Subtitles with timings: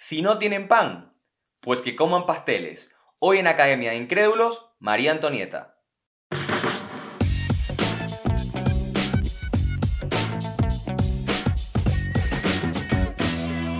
[0.00, 1.12] Si no tienen pan,
[1.58, 2.88] pues que coman pasteles.
[3.18, 5.82] Hoy en Academia de Incrédulos, María Antonieta.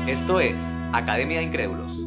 [0.08, 0.58] Esto es
[0.92, 1.97] Academia de Incrédulos.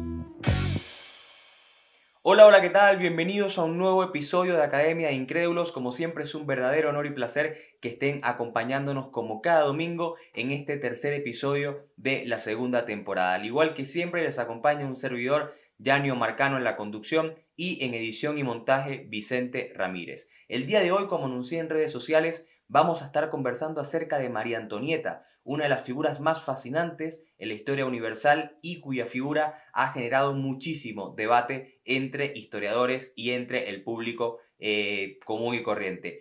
[2.24, 2.98] Hola, hola, ¿qué tal?
[2.98, 5.72] Bienvenidos a un nuevo episodio de Academia de Incrédulos.
[5.72, 10.52] Como siempre es un verdadero honor y placer que estén acompañándonos como cada domingo en
[10.52, 13.34] este tercer episodio de la segunda temporada.
[13.34, 17.92] Al igual que siempre les acompaña un servidor, Yanio Marcano en la conducción y en
[17.92, 20.28] edición y montaje Vicente Ramírez.
[20.46, 24.30] El día de hoy, como anuncié en redes sociales, vamos a estar conversando acerca de
[24.30, 29.62] María Antonieta, una de las figuras más fascinantes en la historia universal y cuya figura
[29.74, 36.20] ha generado muchísimo debate entre historiadores y entre el público eh, común y corriente.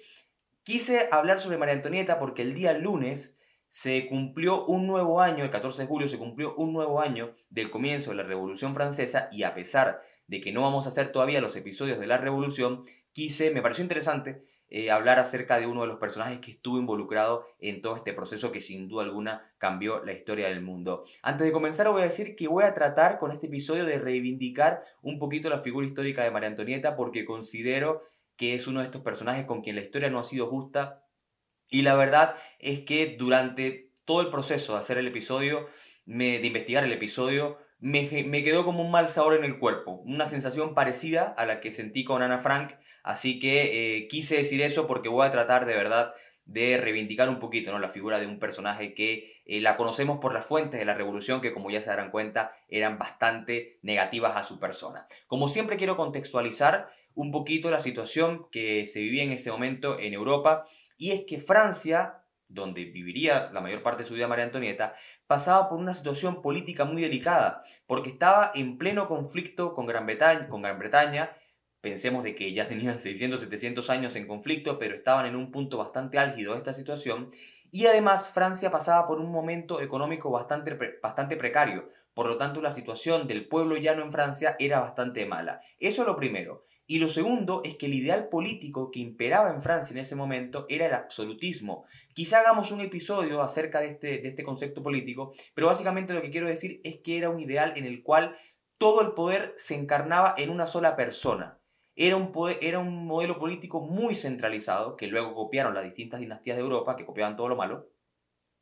[0.64, 3.34] Quise hablar sobre María Antonieta porque el día lunes
[3.68, 7.72] se cumplió un nuevo año, el 14 de julio se cumplió un nuevo año del
[7.72, 11.40] comienzo de la Revolución Francesa y a pesar de que no vamos a hacer todavía
[11.40, 15.88] los episodios de la Revolución, quise, me pareció interesante eh, hablar acerca de uno de
[15.88, 20.14] los personajes que estuvo involucrado en todo este proceso que sin duda alguna cambió la
[20.14, 21.04] historia del mundo.
[21.22, 24.86] Antes de comenzar voy a decir que voy a tratar con este episodio de reivindicar
[25.02, 28.04] un poquito la figura histórica de María Antonieta porque considero
[28.38, 31.06] que es uno de estos personajes con quien la historia no ha sido justa
[31.68, 35.68] y la verdad es que durante todo el proceso de hacer el episodio,
[36.06, 40.26] de investigar el episodio, me, me, quedó como un mal sabor en el cuerpo, una
[40.28, 44.88] sensación parecida a la que sentí con Ana Frank Así que eh, quise decir eso
[44.88, 46.14] porque voy a tratar de verdad
[46.46, 47.80] de reivindicar un poquito ¿no?
[47.80, 51.40] la figura de un personaje que eh, la conocemos por las fuentes de la revolución
[51.40, 55.08] que como ya se darán cuenta eran bastante negativas a su persona.
[55.28, 60.14] Como siempre quiero contextualizar un poquito la situación que se vivía en ese momento en
[60.14, 60.66] Europa
[60.98, 64.96] y es que Francia, donde viviría la mayor parte de su vida María Antonieta,
[65.28, 70.50] pasaba por una situación política muy delicada porque estaba en pleno conflicto con Gran Bretaña,
[70.50, 71.36] con Gran Bretaña
[71.82, 75.80] Pensemos de que ya tenían 600, 700 años en conflicto, pero estaban en un punto
[75.80, 77.32] bastante álgido de esta situación.
[77.72, 81.90] Y además Francia pasaba por un momento económico bastante, bastante precario.
[82.14, 85.62] Por lo tanto, la situación del pueblo llano en Francia era bastante mala.
[85.80, 86.66] Eso es lo primero.
[86.86, 90.66] Y lo segundo es que el ideal político que imperaba en Francia en ese momento
[90.70, 91.86] era el absolutismo.
[92.14, 96.32] Quizá hagamos un episodio acerca de este, de este concepto político, pero básicamente lo que
[96.32, 98.36] quiero decir es que era un ideal en el cual
[98.78, 101.61] todo el poder se encarnaba en una sola persona.
[101.96, 102.32] Era un,
[102.62, 107.06] era un modelo político muy centralizado, que luego copiaron las distintas dinastías de Europa, que
[107.06, 107.90] copiaban todo lo malo,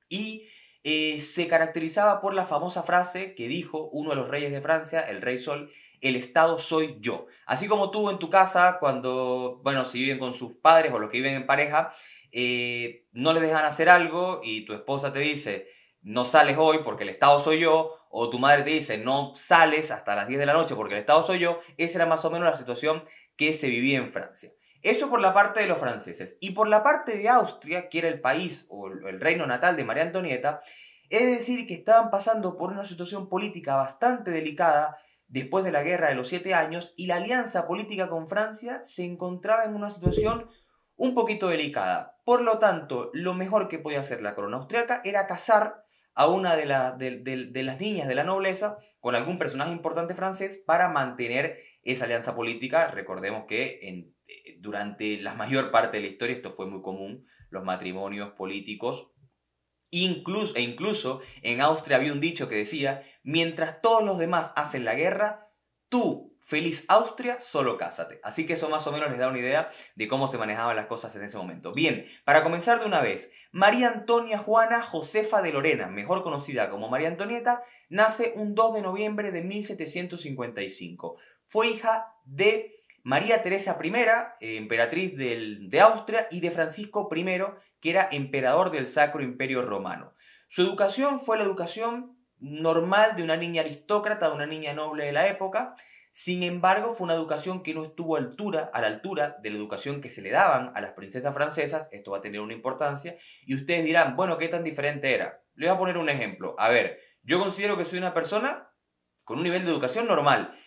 [0.09, 0.47] y
[0.83, 5.01] eh, se caracterizaba por la famosa frase que dijo uno de los reyes de Francia,
[5.01, 7.27] el rey Sol, el Estado soy yo.
[7.45, 11.09] Así como tú en tu casa, cuando, bueno, si viven con sus padres o los
[11.09, 11.91] que viven en pareja,
[12.31, 15.67] eh, no les dejan hacer algo y tu esposa te dice,
[16.01, 19.91] no sales hoy porque el Estado soy yo, o tu madre te dice, no sales
[19.91, 22.31] hasta las 10 de la noche porque el Estado soy yo, esa era más o
[22.31, 23.03] menos la situación
[23.39, 24.51] que se vivía en Francia.
[24.81, 26.37] Eso por la parte de los franceses.
[26.41, 29.85] Y por la parte de Austria, que era el país o el reino natal de
[29.85, 30.59] María Antonieta,
[31.09, 34.97] es decir que estaban pasando por una situación política bastante delicada
[35.29, 39.05] después de la guerra de los siete años y la alianza política con Francia se
[39.05, 40.49] encontraba en una situación
[40.97, 42.19] un poquito delicada.
[42.25, 45.85] Por lo tanto, lo mejor que podía hacer la corona austriaca era casar
[46.19, 46.65] a una de,
[47.21, 52.35] de, las niñas de la nobleza con algún personaje importante francés para mantener esa alianza
[52.35, 52.89] política.
[52.89, 57.63] Recordemos que eh, durante la mayor parte de la historia esto fue muy común, los
[57.63, 59.13] matrimonios políticos.
[59.91, 64.83] Incluso, e incluso en Austria había un dicho que decía, mientras todos los demás hacen
[64.83, 65.53] la guerra,
[65.87, 68.19] tú Feliz Austria, solo cásate.
[68.23, 70.87] Así que eso más o menos les da una idea de cómo se manejaban las
[70.87, 71.73] cosas en ese momento.
[71.73, 76.89] Bien, para comenzar de una vez, María Antonia Juana Josefa de Lorena, mejor conocida como
[76.89, 81.17] María Antonieta, nace un 2 de noviembre de 1755.
[81.45, 83.93] Fue hija de María Teresa I,
[84.39, 87.25] eh, emperatriz de Austria, y de Francisco I,
[87.79, 90.15] que era emperador del Sacro Imperio Romano.
[90.47, 95.11] Su educación fue la educación normal de una niña aristócrata, de una niña noble de
[95.11, 95.75] la época,
[96.11, 99.57] sin embargo, fue una educación que no estuvo a, altura, a la altura de la
[99.57, 101.87] educación que se le daban a las princesas francesas.
[101.91, 103.15] Esto va a tener una importancia.
[103.45, 105.43] Y ustedes dirán, bueno, ¿qué tan diferente era?
[105.55, 106.55] Les voy a poner un ejemplo.
[106.57, 108.69] A ver, yo considero que soy una persona
[109.23, 110.59] con un nivel de educación normal.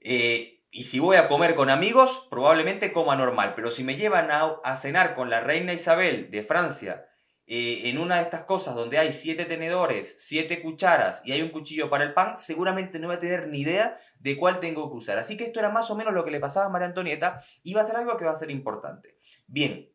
[0.00, 3.52] Eh, y si voy a comer con amigos, probablemente coma normal.
[3.54, 7.09] Pero si me llevan a cenar con la reina Isabel de Francia
[7.52, 11.50] eh, en una de estas cosas donde hay siete tenedores, siete cucharas y hay un
[11.50, 14.98] cuchillo para el pan, seguramente no voy a tener ni idea de cuál tengo que
[14.98, 15.18] usar.
[15.18, 17.74] Así que esto era más o menos lo que le pasaba a María Antonieta y
[17.74, 19.18] va a ser algo que va a ser importante.
[19.48, 19.92] Bien,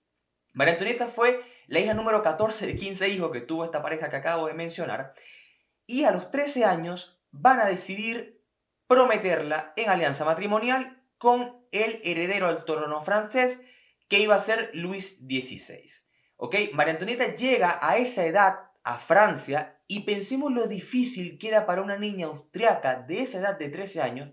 [0.51, 4.17] María Antonieta fue la hija número 14 de 15 hijos que tuvo esta pareja que
[4.17, 5.13] acabo de mencionar
[5.87, 8.43] y a los 13 años van a decidir
[8.87, 13.61] prometerla en alianza matrimonial con el heredero al trono francés,
[14.09, 16.04] que iba a ser Luis XVI.
[16.37, 16.55] ¿Ok?
[16.73, 21.81] María Antonieta llega a esa edad a Francia y pensemos lo difícil que era para
[21.81, 24.31] una niña austriaca de esa edad de 13 años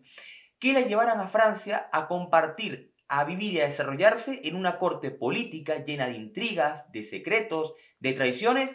[0.59, 5.11] que la llevaran a Francia a compartir, a vivir y a desarrollarse en una corte
[5.11, 8.73] política llena de intrigas, de secretos, de traiciones,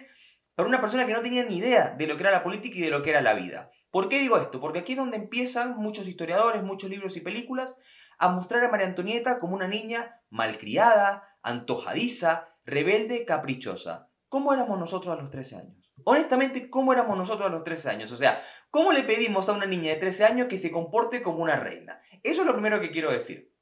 [0.55, 2.81] para una persona que no tenía ni idea de lo que era la política y
[2.81, 3.71] de lo que era la vida.
[3.91, 4.59] ¿Por qué digo esto?
[4.59, 7.75] Porque aquí es donde empiezan muchos historiadores, muchos libros y películas
[8.19, 14.11] a mostrar a María Antonieta como una niña malcriada, antojadiza, rebelde, caprichosa.
[14.29, 15.91] ¿Cómo éramos nosotros a los 13 años?
[16.03, 18.11] Honestamente, ¿cómo éramos nosotros a los 13 años?
[18.11, 21.41] O sea, ¿cómo le pedimos a una niña de 13 años que se comporte como
[21.41, 22.01] una reina?
[22.21, 23.53] Eso es lo primero que quiero decir.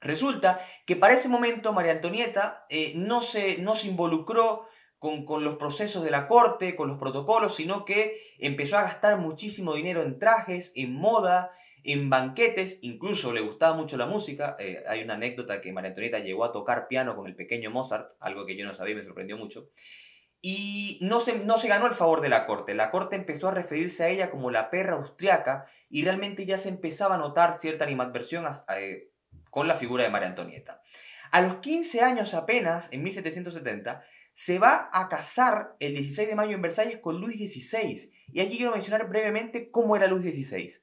[0.00, 4.66] Resulta que para ese momento María Antonieta eh, no, se, no se involucró
[4.98, 9.18] con, con, los procesos de la corte, con los protocolos, sino que empezó a gastar
[9.18, 11.52] muchísimo dinero en trajes, en moda,
[11.84, 14.56] en banquetes, incluso le gustaba mucho la música.
[14.58, 18.12] Eh, hay una anécdota que María Antonieta llegó a tocar piano con el pequeño Mozart,
[18.20, 19.70] algo que yo no sabía y me sorprendió mucho.
[20.40, 21.36] Y no se,
[21.68, 22.74] ganó el favor de la corte.
[22.74, 26.68] La corte empezó a referirse a ella como la perra austriaca y realmente ya se
[26.68, 28.44] empezaba a notar cierta animadversión
[28.76, 29.10] eh,
[29.50, 30.82] con la figura de María Antonieta.
[31.32, 34.02] A los 15 años apenas, en 1770,
[34.32, 38.12] se va a casar el 16 de mayo en Versalles con Luis XVI.
[38.32, 40.80] Y aquí quiero mencionar brevemente cómo era Luis XVI.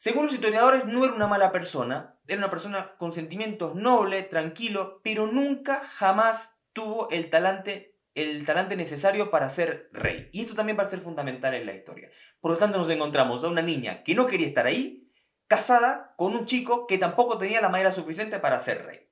[0.00, 5.02] Según los historiadores, no era una mala persona, era una persona con sentimientos noble, tranquilo,
[5.04, 10.30] pero nunca jamás tuvo el talante, el talante necesario para ser rey.
[10.32, 12.08] Y esto también va a ser fundamental en la historia.
[12.40, 15.12] Por lo tanto, nos encontramos a una niña que no quería estar ahí,
[15.46, 19.06] casada con un chico que tampoco tenía la madera suficiente para ser rey.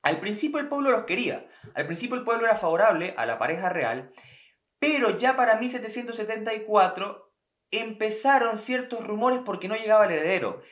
[0.00, 3.68] Al principio el pueblo los quería, al principio el pueblo era favorable a la pareja
[3.68, 4.12] real,
[4.78, 7.25] pero ya para 1774
[7.70, 10.62] empezaron ciertos rumores porque no llegaba el heredero.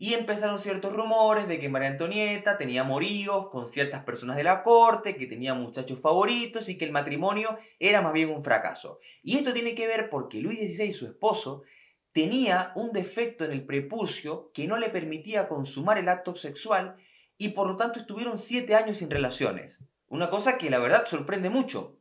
[0.00, 4.62] Y empezaron ciertos rumores de que María Antonieta tenía moríos con ciertas personas de la
[4.62, 9.00] corte, que tenía muchachos favoritos y que el matrimonio era más bien un fracaso.
[9.24, 11.64] Y esto tiene que ver porque Luis XVI, su esposo,
[12.12, 16.96] tenía un defecto en el prepucio que no le permitía consumar el acto sexual
[17.36, 19.80] y por lo tanto estuvieron siete años sin relaciones.
[20.06, 21.98] Una cosa que la verdad sorprende mucho.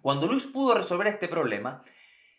[0.00, 1.82] Cuando Luis pudo resolver este problema,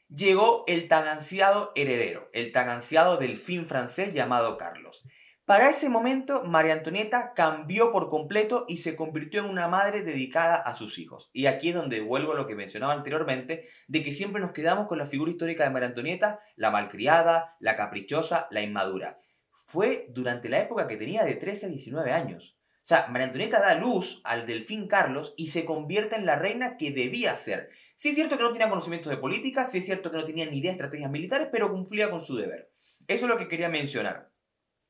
[0.10, 5.04] llegó el tan ansiado heredero, el tan ansiado delfín francés llamado Carlos.
[5.46, 10.56] Para ese momento, María Antonieta cambió por completo y se convirtió en una madre dedicada
[10.56, 11.30] a sus hijos.
[11.34, 14.88] Y aquí es donde vuelvo a lo que mencionaba anteriormente, de que siempre nos quedamos
[14.88, 19.20] con la figura histórica de María Antonieta, la malcriada, la caprichosa, la inmadura.
[19.52, 22.58] Fue durante la época que tenía de 13 a 19 años.
[22.86, 26.78] O sea, María Antonieta da luz al delfín Carlos y se convierte en la reina
[26.78, 27.72] que debía ser.
[27.96, 30.46] Sí es cierto que no tenía conocimientos de política, sí es cierto que no tenía
[30.46, 32.72] ni idea de estrategias militares, pero cumplía con su deber.
[33.08, 34.32] Eso es lo que quería mencionar.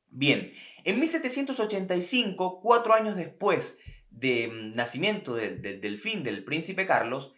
[0.08, 0.52] Bien,
[0.84, 3.78] en 1785, cuatro años después
[4.10, 7.32] del mm, nacimiento del, delfín del príncipe Carlos,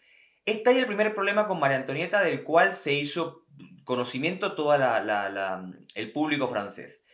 [0.44, 3.46] estalla el primer problema con María Antonieta, del cual se hizo
[3.84, 4.75] conocimiento todo
[5.94, 7.05] el público francés.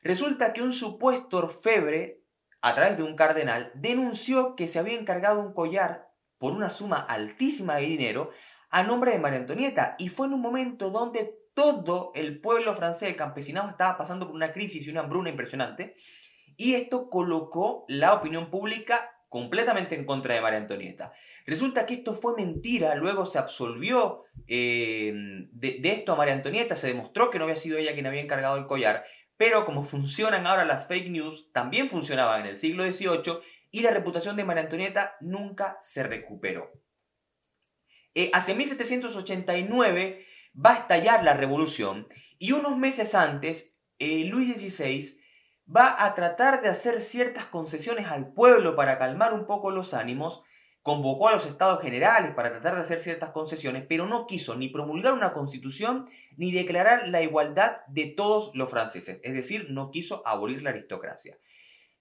[0.00, 2.23] Resulta que un supuesto orfebre
[2.64, 6.08] a través de un cardenal, denunció que se había encargado un collar
[6.38, 8.30] por una suma altísima de dinero
[8.70, 13.10] a nombre de María Antonieta y fue en un momento donde todo el pueblo francés,
[13.10, 15.94] el campesinado, estaba pasando por una crisis y una hambruna impresionante
[16.56, 21.12] y esto colocó la opinión pública completamente en contra de María Antonieta.
[21.44, 25.12] Resulta que esto fue mentira, luego se absolvió eh,
[25.52, 28.22] de, de, esto a María Antonieta, se demostró que no había sido ella quien había
[28.22, 29.04] encargado el collar,
[29.44, 33.90] pero como funcionan ahora las fake news, también funcionaban en el siglo XVIII y la
[33.90, 36.72] reputación de María Antonieta nunca se recuperó.
[38.14, 40.24] Eh, hacia 1789
[40.56, 42.08] va a estallar la revolución
[42.38, 45.20] y unos meses antes eh, Luis XVI
[45.68, 50.42] va a tratar de hacer ciertas concesiones al pueblo para calmar un poco los ánimos
[50.84, 54.68] convocó a los estados generales para tratar de hacer ciertas concesiones, pero no quiso ni
[54.68, 60.22] promulgar una constitución ni declarar la igualdad de todos los franceses, es decir, no quiso
[60.26, 61.38] abolir la aristocracia.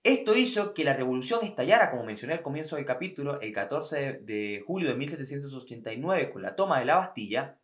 [0.03, 4.61] Esto hizo que la revolución estallara, como mencioné al comienzo del capítulo, el 14 de
[4.67, 7.57] julio de 1789 con la toma de la Bastilla,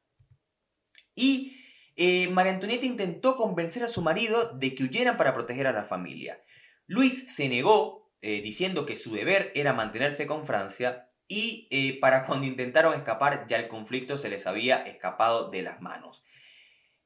[1.16, 1.58] y
[1.98, 5.84] eh, María Antonieta intentó convencer a su marido de que huyeran para proteger a la
[5.84, 6.42] familia.
[6.88, 12.24] Luis se negó, eh, diciendo que su deber era mantenerse con Francia, y eh, para
[12.25, 16.24] cuando intentaron escapar ya el conflicto se les había escapado de las manos.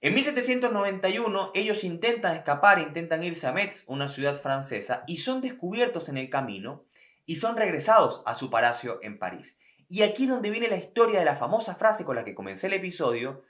[0.02, 6.10] En 1791 ellos intentan escapar, intentan irse a Metz, una ciudad francesa, y son descubiertos
[6.10, 6.86] en el camino
[7.26, 9.58] y son regresados a su palacio en París.
[9.88, 12.74] Y aquí donde viene la historia de la famosa frase con la que comencé el
[12.74, 13.44] episodio,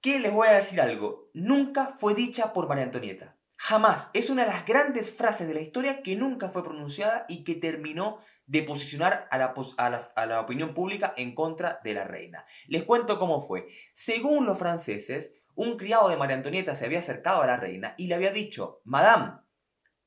[0.00, 3.37] que les voy a decir algo, nunca fue dicha por María Antonieta.
[3.60, 4.08] Jamás.
[4.14, 7.56] Es una de las grandes frases de la historia que nunca fue pronunciada y que
[7.56, 12.46] terminó de posicionar a la, a, la, opinión pública en contra de la reina.
[12.68, 13.66] Les cuento cómo fue.
[13.92, 18.06] Según los franceses, un criado de María Antonieta se había acercado a la reina y
[18.06, 19.40] le había dicho, Madame,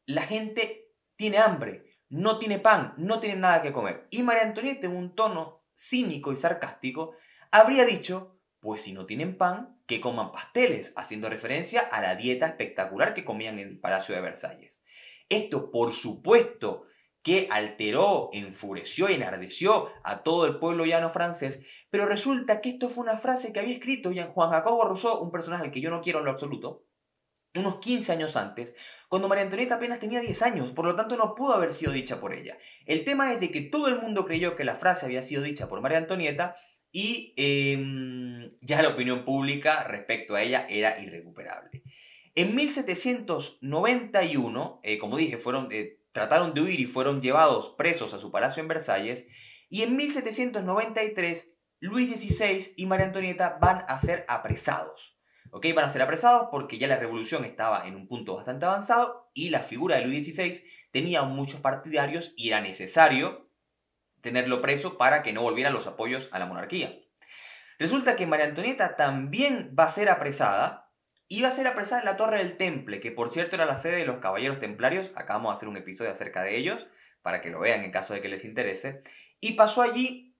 [0.05, 4.08] la gente tiene hambre, no tiene pan, no tiene nada que comer.
[4.12, 7.15] Y María Antonieta, en un tono cínico y sarcástico,
[7.51, 12.46] habría dicho, pues si no tienen pan, que coman pasteles, haciendo referencia a la dieta
[12.46, 14.82] espectacular que comían en el Palacio de Versalles.
[15.27, 16.86] Esto, por supuesto,
[17.24, 22.89] que alteró, enfureció y enardeció a todo el pueblo llano francés, pero resulta que esto
[22.89, 26.01] fue una frase que había escrito Juan Jacobo Rousseau, un personaje al que yo no
[26.01, 26.86] quiero en lo absoluto,
[27.56, 28.75] unos 15 años antes,
[29.10, 32.20] cuando María Antonieta apenas tenía 10 años, por lo tanto no pudo haber sido dicha
[32.20, 32.58] por ella.
[32.86, 35.68] El tema es de que todo el mundo creyó que la frase había sido dicha
[35.68, 36.56] por María Antonieta
[36.91, 41.83] y em, ya la opinión pública respecto a ella era irrecuperable.
[42.36, 48.19] En 1791, eh, como dije, fueron, eh, trataron de huir y fueron llevados presos a
[48.19, 49.25] su palacio en Versalles,
[49.69, 55.17] y en 1793 Luis XVI y María Antonieta van a ser apresados.
[55.50, 55.65] ¿Ok?
[55.75, 59.50] Van a ser apresados porque ya la revolución estaba en un punto bastante avanzado y
[59.50, 63.50] la figura de Luis XVI tenía muchos partidarios y era necesario
[64.21, 66.99] tenerlo preso para que no volvieran los apoyos a la monarquía.
[67.79, 70.81] Resulta que María Antonieta también va a ser apresada
[71.39, 73.97] va a ser apresada en la Torre del Temple, que por cierto era la sede
[73.97, 75.11] de los Caballeros Templarios.
[75.15, 76.87] Acabamos de hacer un episodio acerca de ellos,
[77.21, 79.03] para que lo vean en caso de que les interese.
[79.39, 80.35] Y pasó allí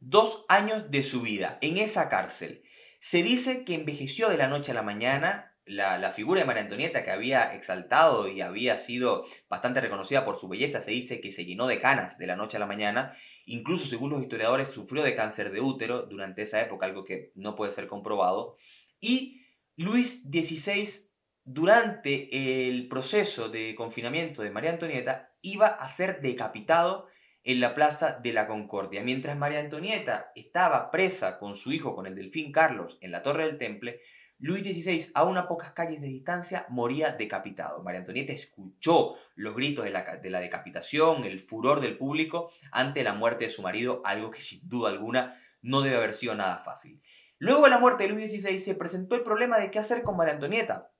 [0.00, 2.62] dos años de su vida, en esa cárcel.
[3.00, 7.04] Se dice que envejeció de la noche a la mañana, la, figura de María Antonieta
[7.04, 11.44] que había exaltado y había sido bastante reconocida por su belleza, se dice que se
[11.44, 13.16] llenó de canas de la noche a la mañana,
[13.46, 17.54] incluso según los historiadores sufrió de cáncer de útero durante esa época, algo que no
[17.54, 18.56] puede ser comprobado,
[19.00, 19.42] y
[19.76, 21.10] Luis XVI
[21.44, 27.08] durante el proceso de confinamiento de María Antonieta iba a ser decapitado
[27.44, 29.02] en la Plaza de la Concordia.
[29.02, 33.46] Mientras María Antonieta estaba presa con su hijo, con el delfín Carlos, en la Torre
[33.46, 34.00] del Temple,
[34.44, 37.80] Luis XVI, a unas pocas calles de distancia, moría decapitado.
[37.84, 43.04] María Antonieta escuchó los gritos de la, de la, decapitación, el furor del público ante
[43.04, 46.58] la muerte de su marido, algo que sin duda alguna no debe haber sido nada
[46.58, 47.00] fácil.
[47.38, 50.16] Luego de la muerte de Luis XVI se presentó el problema de qué hacer con
[50.16, 50.90] María Antonieta,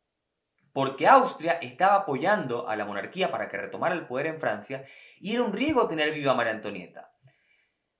[0.72, 4.84] porque Austria estaba apoyando a la monarquía para que retomara el poder en Francia
[5.18, 7.11] y era un riesgo tener viva a María Antonieta.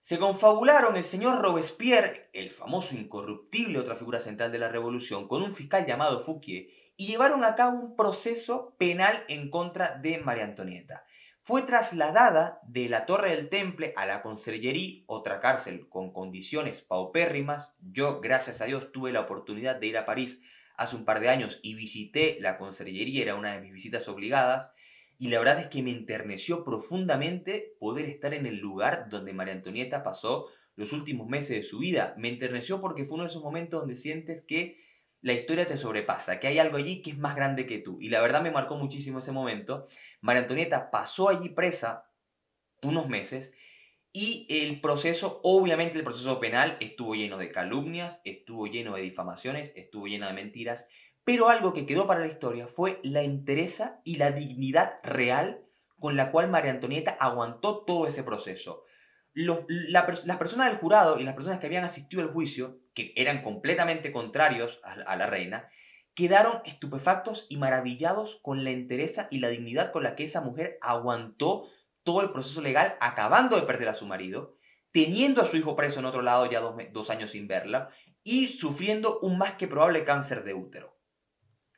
[0.03, 5.45] Se confabularon el señor Robespierre, el famoso incorruptible, otra figura central de la revolución, con
[5.45, 6.67] un fiscal llamado Fouquier,
[6.97, 11.05] y llevaron a cabo un proceso penal en contra de María Antonieta.
[11.41, 17.71] Fue trasladada de la Torre del Temple a la Conserjería, otra cárcel con condiciones paupérrimas.
[17.81, 20.41] Yo, gracias a Dios, tuve la oportunidad de ir a París
[20.77, 24.73] hace un par de años y visité la Conserjería, era una de mis visitas obligadas.
[25.23, 29.55] Y la verdad es que me enterneció profundamente poder estar en el lugar donde María
[29.55, 32.13] Antonieta pasó los últimos meses de su vida.
[32.19, 34.81] Me enterneció porque fue uno de esos momentos donde sientes que
[35.21, 37.99] la historia te sobrepasa, que hay algo allí que es más grande que tú.
[38.01, 39.87] Y la verdad me marcó muchísimo ese momento.
[40.23, 42.11] María Antonieta pasó allí presa
[42.83, 43.55] unos meses
[44.13, 49.73] y el proceso, obviamente el proceso penal estuvo lleno de calumnias, estuvo lleno de difamaciones,
[49.77, 50.89] estuvo lleno de mentiras,
[51.25, 55.65] pero algo que quedó para la historia fue la entereza y la dignidad real
[55.99, 58.83] con la cual María Antonieta aguantó todo ese proceso.
[59.35, 64.11] las personas del jurado y las personas que habían asistido al juicio, que eran completamente
[64.11, 65.71] contrarios a, la reina,
[66.15, 70.77] quedaron estupefactos y maravillados con la entereza y la dignidad con la que esa mujer
[70.83, 71.69] aguantó
[72.03, 74.57] todo el proceso legal, acabando de perder a su marido,
[74.91, 77.91] teniendo a su hijo preso en otro lado ya dos años sin verla,
[78.25, 80.92] y sufriendo un más que probable cáncer de útero.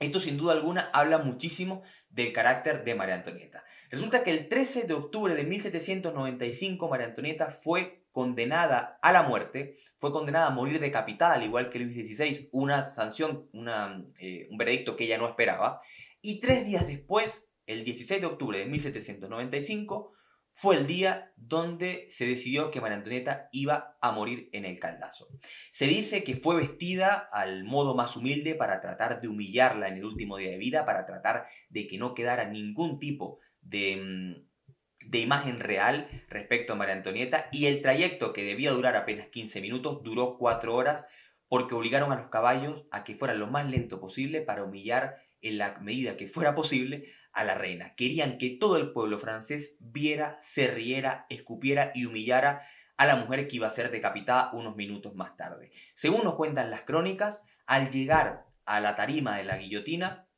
[0.00, 3.64] Esto sin duda alguna habla muchísimo del carácter de María Antonieta.
[3.90, 9.78] Resulta que el 13 de octubre de 1795 María Antonieta fue condenada a la muerte,
[9.98, 13.48] fue condenada a morir decapitada, al igual que Luis XVI, una sanción,
[14.18, 15.80] eh, un veredicto que ella no esperaba.
[16.22, 20.12] Y tres días después, el 16 de octubre de 1795,
[20.56, 25.26] fue el día donde se decidió que María Antonieta iba a morir en el caldazo.
[25.72, 30.04] Se dice que fue vestida al modo más humilde para tratar de humillarla en el
[30.04, 35.18] último día de vida, para tratar de que no quedara ningún tipo de, mm, de
[35.18, 40.04] imagen real respecto a María Antonieta y el trayecto que debía durar apenas 15 minutos
[40.04, 41.04] duró 4 horas
[41.48, 45.58] porque obligaron a los caballos a que fueran lo más lento posible para humillar en
[45.58, 47.94] la medida que fuera posible a la reina.
[47.94, 52.62] Querían que todo el pueblo francés viera, se riera, escupiera y humillara
[52.96, 55.70] a la mujer que iba a ser decapitada unos minutos más tarde.
[55.94, 60.28] Según nos cuentan las crónicas, Al llegar a la tarima de la guillotina,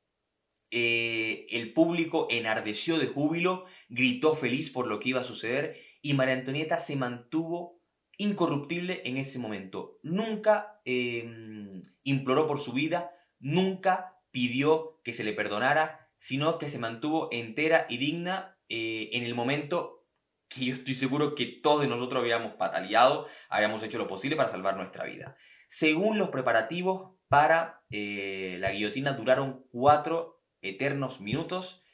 [0.70, 6.14] eh, el público enardeció de júbilo, gritó feliz por lo que iba a suceder y
[6.14, 7.80] María Antonieta se mantuvo
[8.18, 9.98] incorruptible en ese momento.
[10.02, 11.70] Nunca em,
[12.04, 17.87] imploró por su vida, nunca pidió que se le perdonara, sino que se mantuvo entera
[17.88, 20.09] y digna eh, en el momento
[20.49, 24.76] que yo estoy seguro que todos nosotros habíamos pataleado, habíamos hecho lo posible para salvar
[24.76, 25.37] nuestra vida.
[25.68, 31.85] Según los preparativos para eh, la guillotina duraron cuatro eternos minutos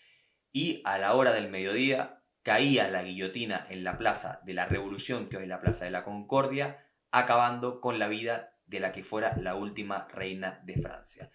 [0.51, 5.29] y a la hora del mediodía caía la guillotina en la Plaza de la Revolución,
[5.29, 9.05] que hoy es la Plaza de la Concordia, acabando con la vida de la que
[9.05, 11.31] fuera la última reina de Francia.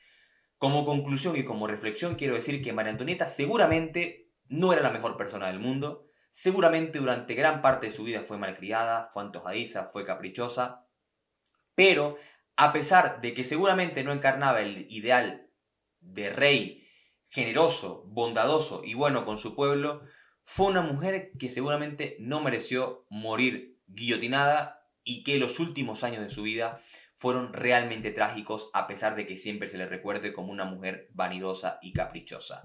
[0.58, 5.18] Como conclusión y como reflexión quiero decir que María Antonieta seguramente no era la mejor
[5.18, 10.06] persona del mundo, seguramente durante gran parte de su vida fue malcriada, fue antojadiza, fue
[10.06, 10.88] caprichosa,
[11.76, 12.18] pero
[12.56, 15.52] a pesar de que seguramente no encarnaba el ideal
[16.00, 16.88] de rey
[17.30, 20.02] generoso, bondadoso y bueno con su pueblo,
[20.44, 26.30] fue una mujer que seguramente no mereció morir guillotinada y que los últimos años de
[26.30, 26.82] su vida
[27.18, 31.80] fueron realmente trágicos a pesar de que siempre se le recuerde como una mujer vanidosa
[31.82, 32.64] y caprichosa.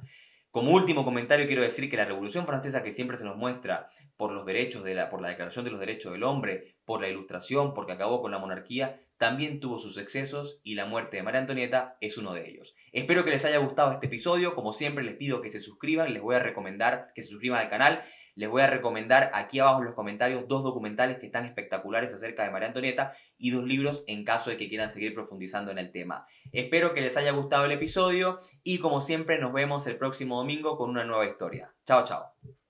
[0.51, 4.31] Como último comentario quiero decir que la Revolución Francesa que siempre se nos muestra por
[4.33, 7.73] los derechos de la, por la Declaración de los Derechos del Hombre, por la Ilustración,
[7.73, 11.97] porque acabó con la monarquía, también tuvo sus excesos y la muerte de María Antonieta
[12.01, 12.75] es uno de ellos.
[12.93, 16.23] Espero que les haya gustado este episodio, como siempre les pido que se suscriban, les
[16.23, 18.03] voy a recomendar que se suscriban al canal,
[18.35, 22.45] les voy a recomendar aquí abajo en los comentarios dos documentales que están espectaculares acerca
[22.45, 25.93] de María Antonieta y dos libros en caso de que quieran seguir profundizando en el
[25.93, 26.27] tema.
[26.53, 30.77] Espero que les haya gustado el episodio y como siempre nos vemos el próximo domingo
[30.77, 31.75] con una nueva historia.
[31.85, 32.62] Chao, chao.